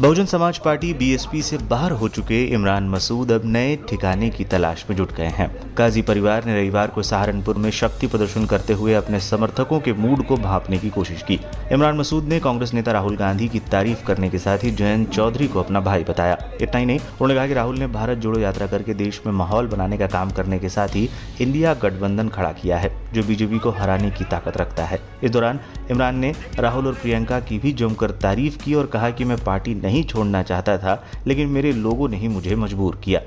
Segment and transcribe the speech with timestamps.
[0.00, 4.84] Bahujan Samaj party BSP से बाहर हो चुके इमरान मसूद अब नए ठिकाने की तलाश
[4.90, 8.94] में जुट गए हैं। काजी परिवार ने रविवार को सहारनपुर में शक्ति प्रदर्शन करते हुए
[8.94, 11.40] अपने समर्थकों के मूड को भापने की कोशिश की।
[11.72, 15.48] इमरान मसूद ने कांग्रेस नेता राहुल गांधी की तारीफ़ करने के साथ ही जयंत चौधरी
[15.48, 18.66] को अपना भाई बताया। इतना ही नहीं, उन्होंने कहा कि राहुल ने भारत जोड़ो यात्रा
[18.66, 21.08] करके देश में माहौल बनाने का काम करने के साथ ही
[21.40, 25.60] इंडिया गठबंधन खड़ा किया है, जो बीजेपी को हराने की ताकत रखता है। इस दौरान
[25.90, 29.74] इमरान ने राहुल और प्रियंका की भी जमकर तारीफ़ की और कहा कि मैं पार्टी
[29.88, 33.20] नहीं छोड़ना चाहता था, लेकिन मेरे लोगों ने ही मुझे मजबूर किया।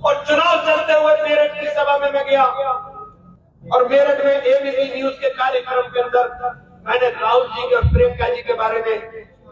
[0.00, 2.44] और चुनाव चलते हुए मेरठ की सभा में मैं गया।
[3.64, 6.24] और मेरठ में एबीसी न्यूज़ के कार्यक्रम के अंदर
[6.86, 8.94] मैंने राहुल जी और प्रियंका जी के बारे में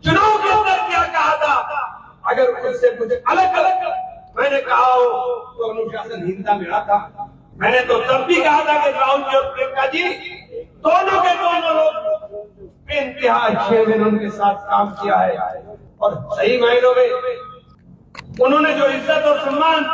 [0.04, 1.54] चुनाव के अंदर क्या कहा था?
[2.26, 3.74] अगर उससे मुझे अलग अलग
[4.38, 5.04] मैंने कहा हो
[5.58, 6.98] तो अनुशासनहीनता मिला था।
[7.60, 10.02] मैंने तो तब भी कहा था कि राहुल जी और प्रियंका जी,
[10.86, 15.36] दोनों के दोनों लोग इंतहा अच्छे मैंने उनके साथ काम किया है।
[16.00, 17.06] और सही मायनों में
[18.40, 19.84] उन्होंने जो इज़्ज़त और सम्मान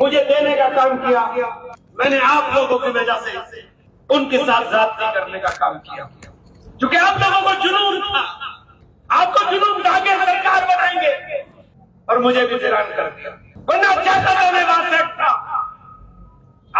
[0.00, 1.20] मुझे देने का काम किया,
[1.98, 3.62] मैंने आप लोगों की वजह से
[4.10, 6.04] उनके साथ जाति करने का काम किया।
[6.78, 8.22] क्योंकि आप लोगों को जुनून था।
[9.10, 11.12] आपको जुनून था सरकार बनाएँगे।
[12.08, 13.30] और मुझे भी हैरान कर दिया।
[13.68, 14.90] वरना चाहता था मैं बात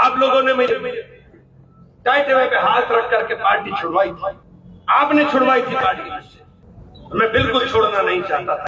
[0.01, 0.75] आप लोगों ने मेरे
[2.05, 4.37] टाइट वे पे हाथ रख करके पार्टी छुड़वाई थी।
[4.91, 8.67] आपने छुड़वाई थी पार्टी। मैं बिल्कुल छोड़ना नहीं चाहता था।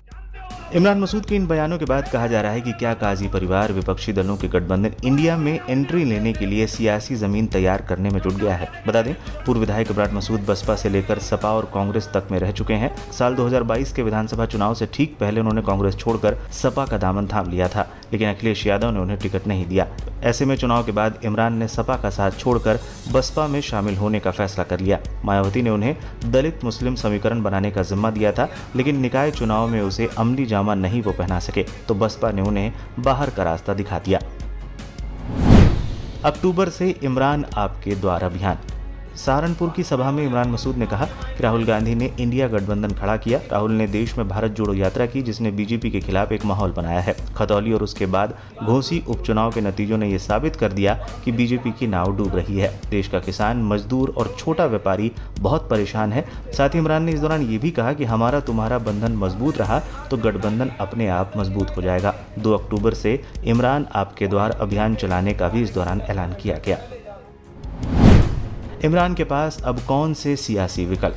[0.74, 3.72] इमरान मसूद के इन बयानों के बाद कहा जा रहा है कि क्या काजी परिवार
[3.72, 8.18] विपक्षी दलों के गठबंधन इंडिया में एंट्री लेने के लिए सियासी ज़मीन तैयार करने में
[8.20, 9.12] जुट गया है। बता दें,
[9.46, 12.94] पूर्व विधायक इमरान मसूद बसपा से लेकर सपा और कांग्रेस तक में रह चुके हैं।
[13.12, 17.50] साल 2022 के विधानसभा चुनाव से ठीक पहले उन्होंने कांग्रेस छोड़कर सपा का दामन थाम
[17.50, 19.86] लिया था, लेकिन अखिलेश यादव ने उन्हें टिकट नहीं दिया।
[20.22, 22.80] ऐसे में चुनाव के बाद इमरान ने सपा का साथ छोड़कर
[23.12, 25.96] बसपा में शामिल होने का फैसला कर लिया। मायावती ने उन्हें
[26.26, 30.60] दलित मुस्लिम समीकरण बनाने का जिम्मा दिया था, लेकिन निकाय चुनाव में उसे अमली जामा
[30.62, 34.20] नहीं वो पहना सके तो बसपा ने उन्हें बाहर का रास्ता दिखा दिया।
[36.24, 38.58] अक्टूबर से इमरान आपके द्वार अभियान।
[39.16, 43.16] सहारनपुर की सभा में इमरान मसूद ने कहा कि राहुल गांधी ने इंडिया गठबंधन खड़ा
[43.16, 46.72] किया। राहुल ने देश में भारत जोड़ो यात्रा की, जिसने बीजेपी के खिलाफ एक माहौल
[46.72, 50.94] बनाया है। खतौली और उसके बाद घोसी उपचुनाव के नतीजों ने यह साबित कर दिया
[51.24, 55.68] कि बीजेपी की नाव डूब रही है। देश का किसान, मजदूर और छोटा व्यापारी बहुत
[55.70, 59.16] परेशान है। साथ ही इमरान ने इस दौरान ये भी कहा कि हमारा तुम्हारा बंधन
[59.16, 59.78] मज़बूत रहा
[60.10, 65.34] तो गठबंधन अपने आप मज़बूत हो जाएगा। दो अक्टूबर से इमरान आपके द्वार अभियान चलाने
[65.34, 66.78] का भी इस दौरान ऐलान किया गया।
[68.84, 71.16] इमरान के पास अब कौन से सियासी विकल्प?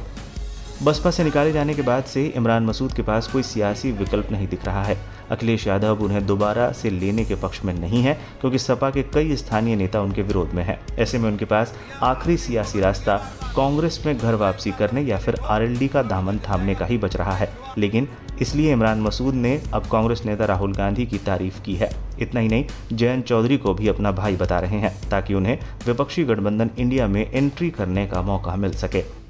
[0.83, 4.47] बसपा से निकाले जाने के बाद से इमरान मसूद के पास कोई सियासी विकल्प नहीं
[4.47, 4.97] दिख रहा है।
[5.31, 9.35] अखिलेश यादव उन्हें दोबारा से लेने के पक्ष में नहीं है, क्योंकि सपा के कई
[9.35, 13.17] स्थानीय नेता उनके विरोध में हैं। ऐसे में उनके पास आखिरी सियासी रास्ता
[13.55, 17.31] कांग्रेस में घर वापसी करने या फिर आरएलडी का दामन थामने का ही बच रहा
[17.31, 18.07] है। लेकिन
[18.41, 22.47] इसलिए इमरान मसूद ने अब कांग्रेस नेता राहुल गांधी की तारीफ़ की है। इतना ही
[22.47, 27.07] नहीं, जयंत चौधरी को भी अपना भाई बता रहे हैं, ताकि उन्हें विपक्षी गठबंधन इंडिया
[27.07, 29.24] में एंट्री करने का मौका मिल सके।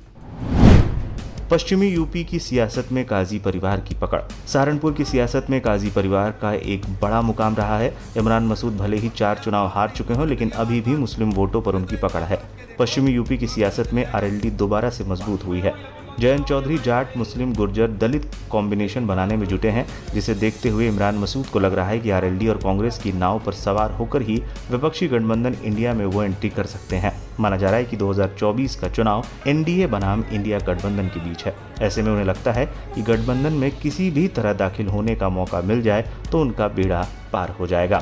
[1.51, 6.31] पश्चिमी यूपी की सियासत में काजी परिवार की पकड़। सहारनपुर की सियासत में काजी परिवार
[6.31, 10.27] का एक बड़ा मुकाम रहा है। इमरान मसूद भले ही चार चुनाव हार चुके हों,
[10.27, 12.41] लेकिन अभी भी मुस्लिम वोटों पर उनकी पकड़ है।
[12.79, 15.73] पश्चिमी यूपी की सियासत में आरएलडी दोबारा से मज़बूत हुई है।
[16.19, 21.15] जयंत चौधरी जाट, मुस्लिम, गुर्जर, दलित कॉम्बिनेशन बनाने में जुटे हैं, जिसे देखते हुए इमरान
[21.15, 24.41] मसूद को लग रहा है कि आरएलडी और कांग्रेस की नाव पर सवार होकर ही
[24.71, 28.75] विपक्षी गठबंधन इंडिया में वो एंट्री कर सकते हैं। माना जा रहा है कि 2024
[28.75, 33.01] का चुनाव एनडीए बनाम इंडिया गठबंधन के बीच है। ऐसे में उन्हें लगता है कि
[33.01, 37.49] गठबंधन में किसी भी तरह दाखिल होने का मौका मिल जाए तो उनका बेड़ा पार
[37.49, 38.01] हो जाएगा।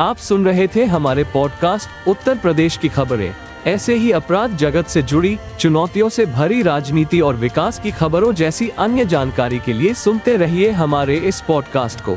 [0.00, 3.34] आप सुन रहे थे हमारे पॉडकास्ट उत्तर प्रदेश की खबरें।
[3.66, 8.68] ऐसे ही अपराध जगत से जुड़ी, चुनौतियों से भरी राजनीति और विकास की खबरों जैसी
[8.68, 12.16] अन्य जानकारी के लिए सुनते रहिए हमारे इस पॉडकास्ट को।